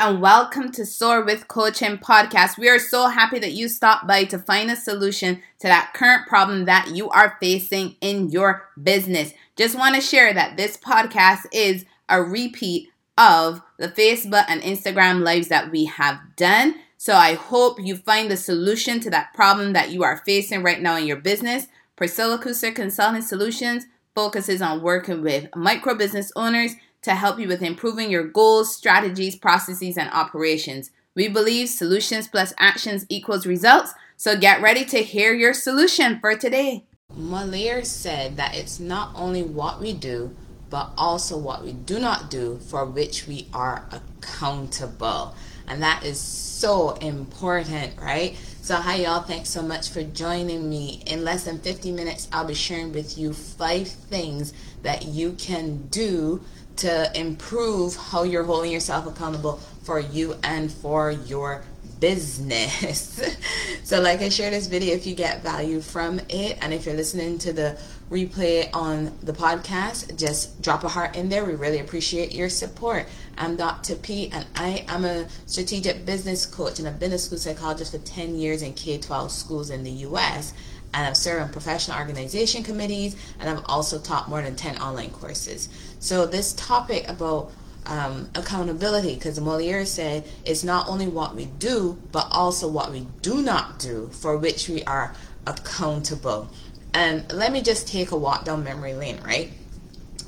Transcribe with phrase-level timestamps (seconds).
[0.00, 2.56] and welcome to Soar with Coaching podcast.
[2.56, 6.26] We are so happy that you stopped by to find a solution to that current
[6.26, 9.34] problem that you are facing in your business.
[9.56, 15.22] Just want to share that this podcast is a repeat of the Facebook and Instagram
[15.22, 16.76] lives that we have done.
[16.96, 20.80] So I hope you find the solution to that problem that you are facing right
[20.80, 21.66] now in your business.
[21.96, 27.62] Priscilla Kuster Consulting Solutions focuses on working with micro business owners to help you with
[27.62, 30.90] improving your goals, strategies, processes, and operations.
[31.14, 36.36] We believe solutions plus actions equals results, so get ready to hear your solution for
[36.36, 36.84] today.
[37.16, 40.34] Moliere said that it's not only what we do,
[40.68, 45.34] but also what we do not do for which we are accountable.
[45.66, 48.36] And that is so important, right?
[48.62, 49.22] So, hi, y'all.
[49.22, 51.02] Thanks so much for joining me.
[51.06, 55.88] In less than 50 minutes, I'll be sharing with you five things that you can
[55.88, 56.40] do
[56.80, 61.62] to improve how you're holding yourself accountable for you and for your
[62.00, 63.20] business.
[63.84, 66.94] so, like I share this video if you get value from it, and if you're
[66.94, 67.78] listening to the
[68.10, 71.44] replay on the podcast, just drop a heart in there.
[71.44, 73.06] We really appreciate your support.
[73.36, 73.96] I'm Dr.
[73.96, 77.98] P, and I am a strategic business coach, and I've been a school psychologist for
[77.98, 80.54] 10 years in K 12 schools in the US
[80.92, 85.10] and I've served on professional organization committees, and I've also taught more than 10 online
[85.10, 85.68] courses.
[85.98, 87.52] So, this topic about
[87.86, 93.06] um, accountability, because Moliere said it's not only what we do, but also what we
[93.22, 95.14] do not do for which we are
[95.46, 96.48] accountable.
[96.92, 99.50] And let me just take a walk down memory lane, right?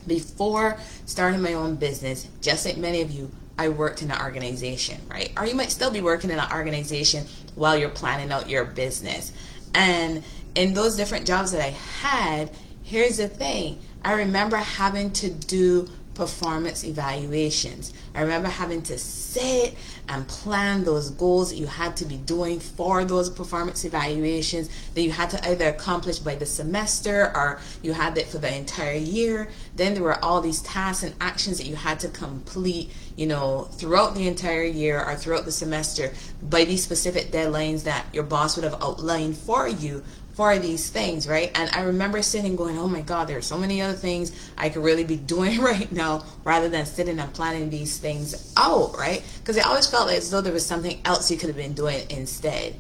[0.06, 5.00] Before starting my own business, just like many of you, I worked in an organization,
[5.08, 5.32] right?
[5.36, 9.32] Or you might still be working in an organization while you're planning out your business.
[9.74, 12.50] And in those different jobs that I had,
[12.82, 17.92] here's the thing I remember having to do performance evaluations.
[18.14, 19.74] I remember having to sit
[20.08, 25.02] and plan those goals that you had to be doing for those performance evaluations that
[25.02, 28.94] you had to either accomplish by the semester or you had it for the entire
[28.94, 29.48] year.
[29.76, 33.68] Then there were all these tasks and actions that you had to complete, you know,
[33.72, 36.12] throughout the entire year or throughout the semester
[36.42, 40.02] by these specific deadlines that your boss would have outlined for you
[40.34, 41.50] for these things, right?
[41.54, 44.70] And I remember sitting going, oh my God, there are so many other things I
[44.70, 49.22] could really be doing right now rather than sitting and planning these things out, right?
[49.38, 52.04] Because it always felt as though there was something else you could have been doing
[52.10, 52.74] instead.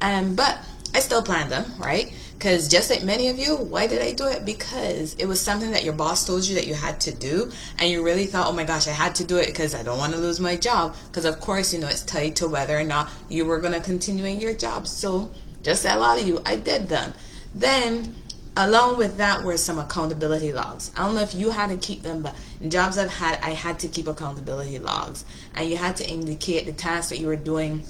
[0.00, 0.58] Um, but
[0.94, 2.12] I still planned them, right?
[2.38, 4.44] Because just like many of you, why did I do it?
[4.44, 7.90] Because it was something that your boss told you that you had to do, and
[7.90, 10.12] you really thought, oh my gosh, I had to do it because I don't want
[10.12, 10.94] to lose my job.
[11.08, 13.80] Because, of course, you know, it's tied to whether or not you were going to
[13.80, 14.86] continue in your job.
[14.86, 15.30] So,
[15.66, 17.12] just a lot of you, I did them.
[17.52, 18.14] Then,
[18.56, 20.92] along with that, were some accountability logs.
[20.96, 23.50] I don't know if you had to keep them, but in jobs I've had, I
[23.50, 25.24] had to keep accountability logs.
[25.56, 27.84] And you had to indicate the tasks that you were doing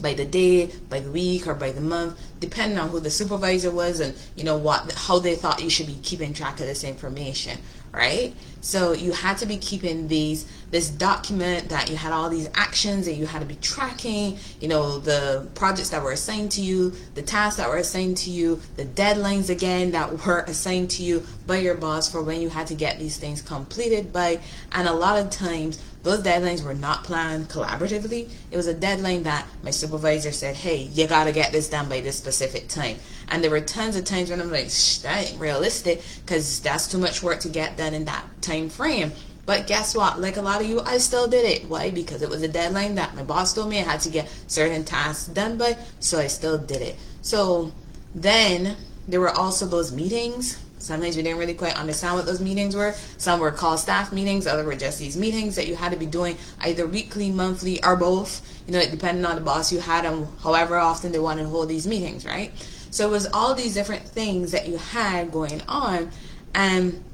[0.00, 3.72] by the day, by the week, or by the month, depending on who the supervisor
[3.72, 6.84] was and you know what how they thought you should be keeping track of this
[6.84, 7.58] information
[7.92, 8.34] right?
[8.60, 13.06] So you had to be keeping these this document that you had all these actions
[13.06, 16.92] that you had to be tracking, you know, the projects that were assigned to you,
[17.14, 21.26] the tasks that were assigned to you, the deadlines again that were assigned to you
[21.46, 24.38] by your boss for when you had to get these things completed by.
[24.72, 28.30] And a lot of times those deadlines were not planned collaboratively.
[28.50, 31.88] It was a deadline that my supervisor said, hey, you got to get this done
[31.88, 32.96] by this specific time.
[33.28, 36.88] And there were tons of times when I'm like, Shh, that ain't realistic because that's
[36.88, 39.12] too much work to get done in that time frame.
[39.46, 40.20] But guess what?
[40.20, 41.68] Like a lot of you, I still did it.
[41.68, 41.90] Why?
[41.90, 44.84] Because it was a deadline that my boss told me I had to get certain
[44.84, 46.96] tasks done by, so I still did it.
[47.22, 47.72] So
[48.14, 50.58] then there were also those meetings.
[50.80, 52.94] Sometimes we didn't really quite understand what those meetings were.
[53.18, 56.06] Some were called staff meetings, other were just these meetings that you had to be
[56.06, 58.40] doing either weekly, monthly, or both.
[58.66, 61.68] You know, depending on the boss you had and however often they wanted to hold
[61.68, 62.52] these meetings, right?
[62.90, 66.10] So it was all these different things that you had going on.
[66.54, 67.04] And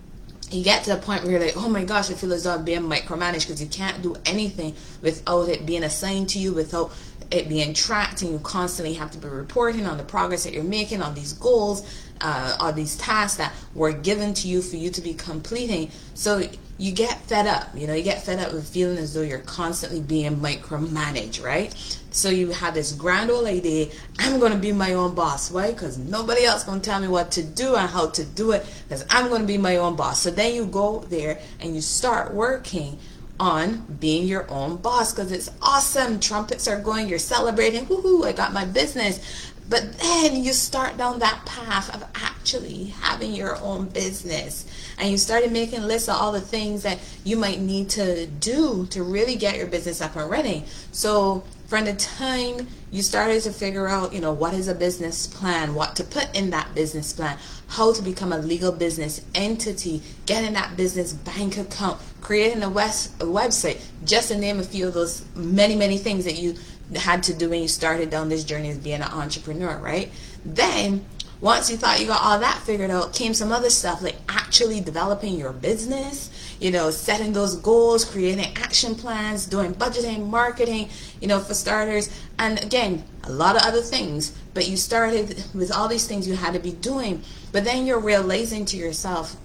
[0.50, 2.54] you get to the point where you're like, oh my gosh, I feel as though
[2.54, 6.92] I'm being micromanaged because you can't do anything without it being assigned to you, without
[7.30, 10.62] it being tracked, and you constantly have to be reporting on the progress that you're
[10.62, 11.84] making on these goals,
[12.20, 15.90] uh, on these tasks that were given to you for you to be completing.
[16.14, 16.42] So
[16.78, 19.38] you get fed up, you know, you get fed up with feeling as though you're
[19.38, 21.74] constantly being micromanaged, right?
[22.10, 25.50] So you have this grand old idea, I'm going to be my own boss.
[25.50, 25.72] Why?
[25.72, 28.66] Because nobody else going to tell me what to do and how to do it
[28.88, 30.20] because I'm going to be my own boss.
[30.20, 32.98] So then you go there and you start working
[33.38, 36.20] on being your own boss because it's awesome.
[36.20, 39.20] Trumpets are going, you're celebrating, woohoo, I got my business.
[39.68, 44.64] But then you start down that path of actually having your own business.
[44.98, 48.86] And you started making lists of all the things that you might need to do
[48.86, 50.64] to really get your business up and running.
[50.92, 55.26] So from the time you started to figure out, you know, what is a business
[55.26, 57.36] plan, what to put in that business plan,
[57.66, 63.20] how to become a legal business entity, getting that business bank account, creating a, west,
[63.20, 66.54] a website, just to name a few of those many, many things that you
[66.94, 70.10] had to do when you started down this journey as being an entrepreneur, right?
[70.44, 71.04] Then
[71.40, 74.80] once you thought you got all that figured out, came some other stuff like actually
[74.80, 76.30] developing your business,
[76.60, 80.88] you know, setting those goals, creating action plans, doing budgeting, marketing,
[81.20, 82.08] you know, for starters.
[82.38, 84.32] And again, a lot of other things.
[84.54, 87.22] But you started with all these things you had to be doing.
[87.52, 89.36] But then you're realizing to yourself,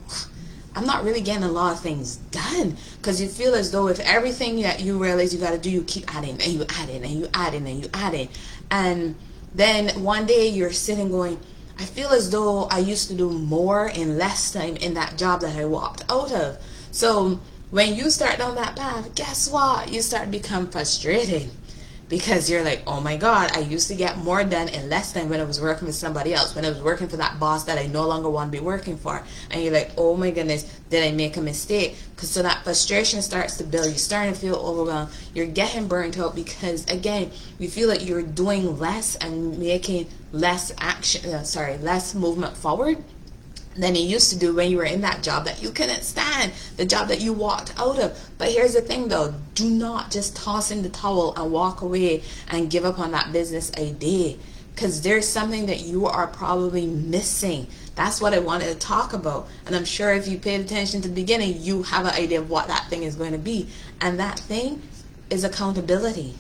[0.75, 3.99] I'm not really getting a lot of things done because you feel as though if
[3.99, 7.03] everything that you realize you got to do, you keep adding and you add in
[7.03, 8.29] and you add in and you add in.
[8.69, 9.15] And
[9.53, 11.39] then one day you're sitting going,
[11.77, 15.41] I feel as though I used to do more in less time in that job
[15.41, 16.57] that I walked out of.
[16.91, 17.39] So
[17.69, 19.91] when you start down that path, guess what?
[19.91, 21.49] You start to become frustrated
[22.11, 25.29] because you're like, oh my God, I used to get more done in less time
[25.29, 27.77] when I was working with somebody else, when I was working for that boss that
[27.77, 29.23] I no longer want to be working for.
[29.49, 31.95] And you're like, oh my goodness, did I make a mistake?
[32.13, 33.85] Because so that frustration starts to build.
[33.85, 35.09] You're starting to feel overwhelmed.
[35.33, 40.73] You're getting burnt out because, again, you feel like you're doing less and making less
[40.79, 43.01] action, uh, sorry, less movement forward
[43.75, 46.51] than you used to do when you were in that job that you couldn't stand,
[46.77, 48.29] the job that you walked out of.
[48.37, 52.23] But here's the thing though do not just toss in the towel and walk away
[52.49, 54.37] and give up on that business idea
[54.73, 57.67] because there's something that you are probably missing.
[57.95, 59.47] That's what I wanted to talk about.
[59.65, 62.49] And I'm sure if you paid attention to the beginning, you have an idea of
[62.49, 63.67] what that thing is going to be.
[63.99, 64.81] And that thing
[65.29, 66.35] is accountability.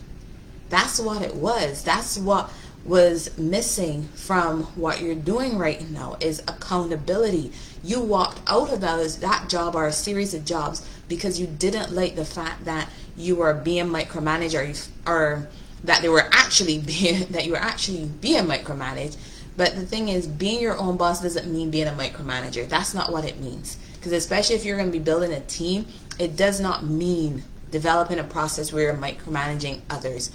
[0.69, 1.83] That's what it was.
[1.83, 2.49] That's what
[2.85, 7.51] was missing from what you're doing right now is accountability.
[7.83, 11.91] You walked out of those that job or a series of jobs because you didn't
[11.91, 15.49] like the fact that you were being micromanaged or, or
[15.83, 19.17] that they were actually being that you were actually being micromanaged.
[19.57, 22.67] But the thing is, being your own boss doesn't mean being a micromanager.
[22.67, 23.77] That's not what it means.
[23.95, 25.85] Because especially if you're going to be building a team,
[26.17, 30.31] it does not mean developing a process where you're micromanaging others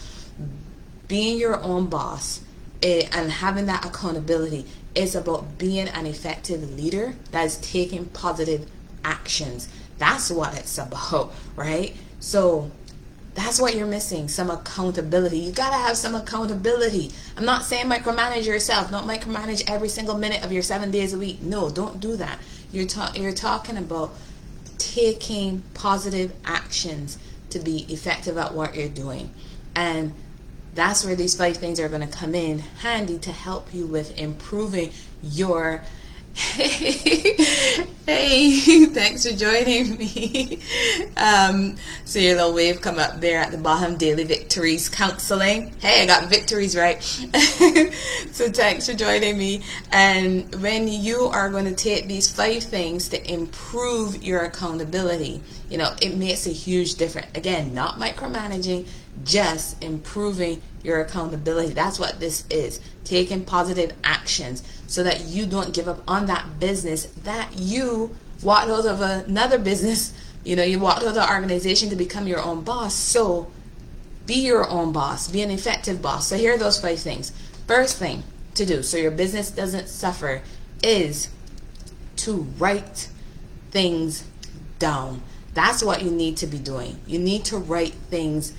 [1.08, 2.41] being your own boss
[2.82, 8.69] eh, and having that accountability is about being an effective leader that is taking positive
[9.05, 9.69] actions.
[9.99, 11.94] That's what it's about, right?
[12.20, 12.70] So
[13.35, 15.38] that's what you're missing some accountability.
[15.38, 17.12] You got to have some accountability.
[17.37, 18.91] I'm not saying micromanage yourself.
[18.91, 21.43] Don't micromanage every single minute of your seven days a week.
[21.43, 22.38] No, don't do that.
[22.73, 24.14] You're, ta- you're talking about
[24.79, 27.19] taking positive actions
[27.50, 29.31] to be effective at what you're doing.
[29.75, 30.14] And
[30.76, 34.17] that's where these five things are going to come in handy to help you with
[34.19, 34.93] improving
[35.23, 35.82] your
[36.37, 37.34] hey,
[38.87, 40.61] thanks for joining me.
[41.17, 45.73] Um, so your little wave come up there at the bottom, Daily Victories Counseling.
[45.81, 47.02] Hey, I got victories right.
[47.02, 49.62] so thanks for joining me.
[49.93, 55.40] And when you are going to take these five things to improve your accountability,
[55.70, 57.28] you know, it makes a huge difference.
[57.34, 58.87] Again, not micromanaging,
[59.24, 61.72] just improving your accountability.
[61.72, 62.80] That's what this is.
[63.04, 68.68] Taking positive actions so that you don't give up on that business that you walked
[68.68, 70.12] out of another business.
[70.44, 72.94] You know, you walked out of the organization to become your own boss.
[72.94, 73.50] So
[74.26, 76.28] be your own boss, be an effective boss.
[76.28, 77.32] So here are those five things.
[77.66, 78.23] First thing
[78.54, 80.42] to do so your business doesn't suffer
[80.82, 81.28] is
[82.16, 83.08] to write
[83.70, 84.25] things
[84.78, 85.23] down.
[85.54, 86.99] That's what you need to be doing.
[87.06, 88.52] You need to write things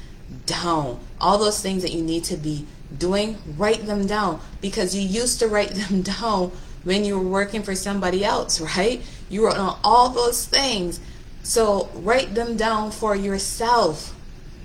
[0.46, 1.00] down.
[1.19, 2.65] All those things that you need to be
[2.98, 6.51] doing, write them down because you used to write them down
[6.84, 9.01] when you were working for somebody else, right?
[9.29, 11.00] You wrote on all those things.
[11.43, 14.15] So write them down for yourself,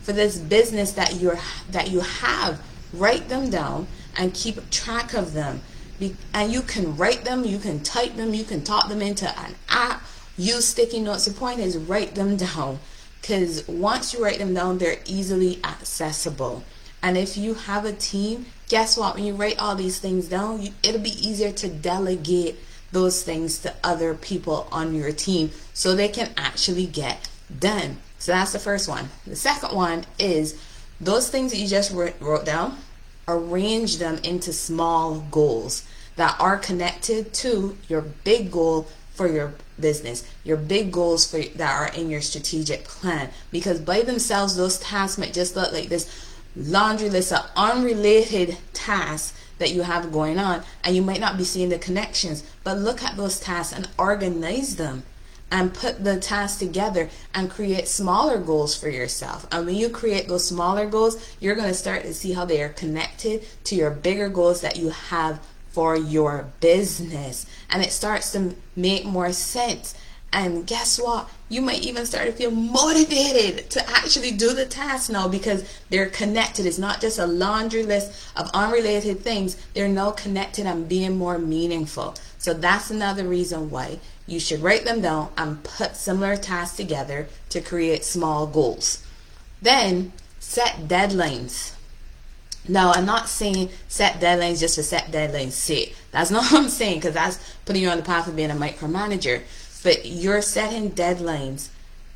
[0.03, 1.39] for this business that you're
[1.71, 2.61] that you have.
[2.93, 5.63] Write them down and keep track of them.
[5.99, 9.29] Be, and you can write them, you can type them, you can talk them into
[9.41, 10.03] an app.
[10.37, 11.27] Use sticky notes.
[11.27, 12.79] The point is write them down
[13.23, 16.65] because once you write them down, they're easily accessible.
[17.03, 19.15] And if you have a team, guess what?
[19.15, 22.59] When you write all these things down, you, it'll be easier to delegate
[22.91, 27.99] those things to other people on your team so they can actually get done.
[28.19, 29.09] So that's the first one.
[29.27, 30.61] The second one is
[31.01, 32.79] those things that you just wrote down,
[33.27, 35.85] arrange them into small goals
[36.17, 41.73] that are connected to your big goal for your business, your big goals for that
[41.73, 43.31] are in your strategic plan.
[43.51, 49.39] Because by themselves, those tasks might just look like this laundry list of unrelated tasks
[49.59, 53.03] that you have going on and you might not be seeing the connections but look
[53.03, 55.03] at those tasks and organize them
[55.53, 59.47] and put the tasks together and create smaller goals for yourself.
[59.53, 62.63] And when you create those smaller goals, you're going to start to see how they
[62.63, 67.47] are connected to your bigger goals that you have for your business.
[67.71, 69.95] And it starts to make more sense.
[70.33, 71.29] And guess what?
[71.51, 76.09] You might even start to feel motivated to actually do the task now because they're
[76.09, 76.65] connected.
[76.65, 81.39] It's not just a laundry list of unrelated things, they're now connected and being more
[81.39, 82.15] meaningful.
[82.39, 87.29] So that's another reason why you should write them down and put similar tasks together
[87.51, 89.05] to create small goals.
[89.61, 91.75] Then set deadlines.
[92.69, 95.97] Now, I'm not saying set deadlines just to set deadlines sake.
[96.11, 98.55] That's not what I'm saying because that's putting you on the path of being a
[98.55, 99.43] micromanager.
[99.83, 101.69] But you're setting deadlines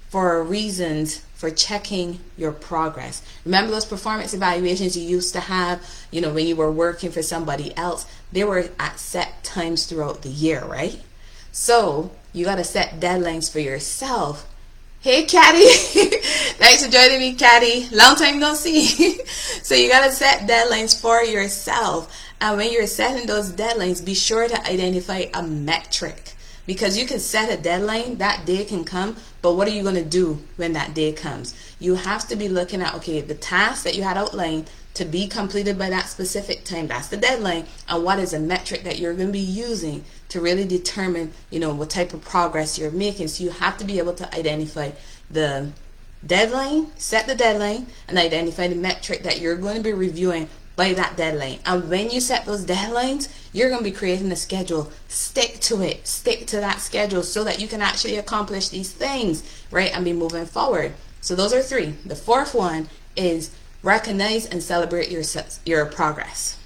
[0.09, 3.23] for reasons for checking your progress.
[3.45, 7.23] Remember those performance evaluations you used to have, you know, when you were working for
[7.23, 8.07] somebody else?
[8.33, 11.03] They were at set times throughout the year, right?
[11.53, 14.47] So you got to set deadlines for yourself.
[15.01, 15.59] Hey, Caddy.
[16.59, 17.87] Thanks for joining me, Caddy.
[17.95, 18.87] Long time no see.
[19.63, 22.11] so you got to set deadlines for yourself.
[22.41, 26.33] And when you're setting those deadlines, be sure to identify a metric
[26.67, 30.05] because you can set a deadline that day can come but what are you to
[30.05, 33.95] do when that day comes you have to be looking at okay the task that
[33.95, 36.87] you had outlined to be completed by that specific time.
[36.87, 37.67] That's the deadline.
[37.87, 41.61] And what is a metric that you're going to be using to really determine, you
[41.61, 43.29] know, what type of progress you're making.
[43.29, 44.93] So you have to be able to identify
[45.31, 45.71] the
[46.27, 50.93] deadline, set the deadline, and identify the metric that you're going to be reviewing by
[50.93, 51.59] that deadline.
[51.65, 54.93] And when you set those deadlines, you're going to be creating a schedule.
[55.09, 56.07] Stick to it.
[56.07, 59.95] Stick to that schedule so that you can actually accomplish these things, right?
[59.95, 60.93] And be moving forward.
[61.23, 61.95] So those are three.
[62.05, 63.51] The fourth one is
[63.83, 65.23] recognize and celebrate your
[65.65, 66.59] your progress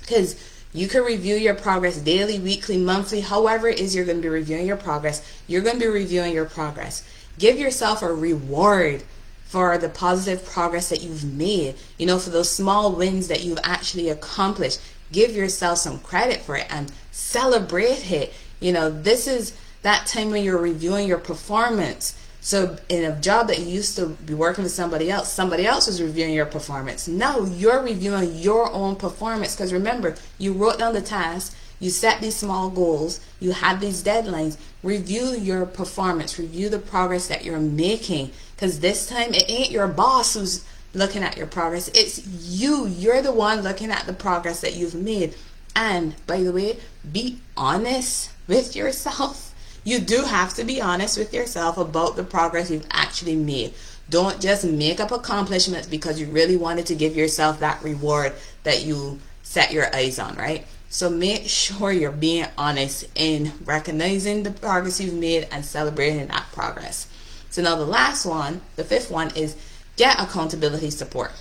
[0.00, 0.36] because
[0.74, 4.28] you can review your progress daily weekly monthly however it is you're going to be
[4.28, 7.02] reviewing your progress you're going to be reviewing your progress
[7.38, 9.02] give yourself a reward
[9.44, 11.76] for the positive progress that you've made.
[11.98, 14.80] You know for those small wins that you've actually accomplished.
[15.12, 18.32] Give yourself some credit for it and celebrate it.
[18.60, 22.18] You know this is that time when you're reviewing your performance.
[22.40, 25.88] So in a job that you used to be working with somebody else, somebody else
[25.88, 27.08] is reviewing your performance.
[27.08, 29.54] Now you're reviewing your own performance.
[29.54, 34.02] Because remember, you wrote down the task, you set these small goals, you have these
[34.02, 34.56] deadlines.
[34.82, 39.88] Review your performance, review the progress that you're making because this time it ain't your
[39.88, 40.64] boss who's
[40.94, 41.88] looking at your progress.
[41.88, 42.86] It's you.
[42.86, 45.34] You're the one looking at the progress that you've made.
[45.76, 46.78] And by the way,
[47.10, 52.70] be honest with yourself you do have to be honest with yourself about the progress
[52.70, 53.74] you've actually made.
[54.08, 58.32] Don't just make up accomplishments because you really wanted to give yourself that reward
[58.64, 60.66] that you set your eyes on, right?
[60.94, 66.46] So make sure you're being honest in recognizing the progress you've made and celebrating that
[66.52, 67.08] progress.
[67.50, 69.56] So now the last one, the fifth one is
[69.96, 71.32] get accountability support.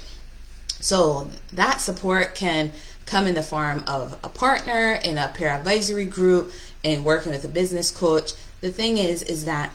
[0.79, 2.72] So that support can
[3.05, 6.51] come in the form of a partner in a peer advisory group
[6.83, 8.31] and working with a business coach.
[8.62, 9.72] The thing is, is that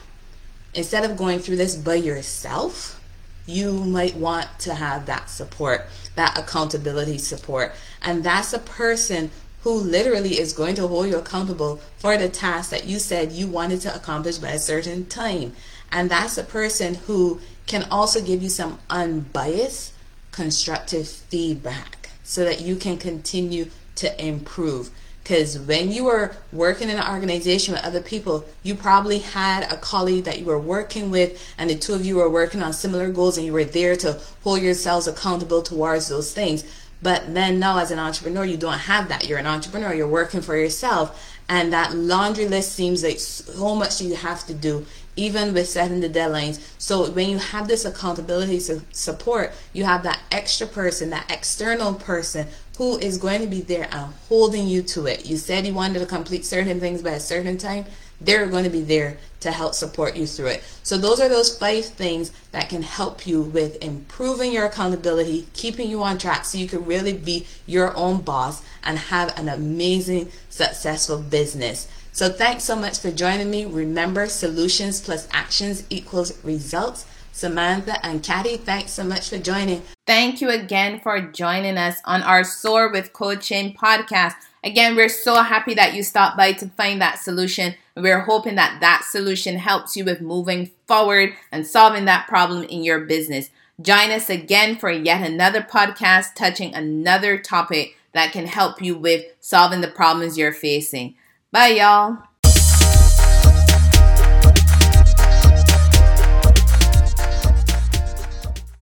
[0.73, 3.01] instead of going through this by yourself,
[3.45, 7.71] you might want to have that support, that accountability support.
[8.01, 9.31] And that's a person
[9.63, 13.47] who literally is going to hold you accountable for the task that you said you
[13.47, 15.53] wanted to accomplish by a certain time.
[15.91, 19.93] And that's a person who can also give you some unbiased,
[20.31, 24.91] constructive feedback so that you can continue to improve.
[25.23, 29.77] Because when you were working in an organization with other people, you probably had a
[29.77, 33.11] colleague that you were working with, and the two of you were working on similar
[33.11, 36.63] goals, and you were there to hold yourselves accountable towards those things.
[37.01, 39.27] But then now, as an entrepreneur, you don't have that.
[39.27, 44.01] You're an entrepreneur, you're working for yourself, and that laundry list seems like so much
[44.01, 44.85] you have to do
[45.19, 46.61] even with setting the deadlines.
[46.77, 48.59] So when you have this accountability
[48.91, 53.89] support, you have that extra person, that external person who is going to be there
[53.91, 55.25] and holding you to it.
[55.25, 57.85] You said you wanted to complete certain things by a certain time.
[58.21, 60.63] They're going to be there to help support you through it.
[60.83, 65.89] So those are those five things that can help you with improving your accountability, keeping
[65.89, 70.31] you on track so you can really be your own boss and have an amazing
[70.49, 71.87] successful business.
[72.11, 73.65] So thanks so much for joining me.
[73.65, 77.05] Remember, solutions plus actions equals results.
[77.31, 79.81] Samantha and Caddy, thanks so much for joining.
[80.05, 84.33] Thank you again for joining us on our Soar with Coaching podcast.
[84.63, 87.75] Again, we're so happy that you stopped by to find that solution.
[88.01, 92.83] We're hoping that that solution helps you with moving forward and solving that problem in
[92.83, 93.49] your business.
[93.81, 99.25] Join us again for yet another podcast touching another topic that can help you with
[99.39, 101.15] solving the problems you're facing.
[101.51, 102.28] Bye, y'all.